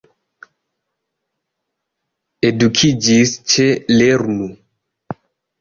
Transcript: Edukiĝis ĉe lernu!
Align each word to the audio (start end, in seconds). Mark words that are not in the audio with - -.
Edukiĝis 2.49 3.37
ĉe 3.53 3.69
lernu! 3.99 4.49